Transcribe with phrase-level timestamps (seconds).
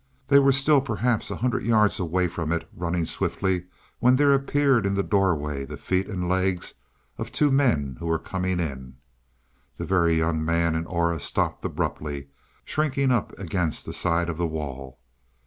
[0.29, 3.67] They were still perhaps a hundred yards away from it, running swiftly,
[3.99, 6.73] when there appeared in the doorway the feet and legs
[7.19, 8.95] of two men who were coming in.
[9.77, 12.29] The Very Young Man and Aura stopped abruptly,
[12.65, 14.99] shrinking up against the side of the wall.